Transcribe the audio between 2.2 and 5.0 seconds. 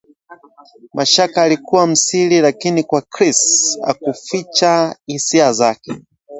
lakini kwa Chris hakuficha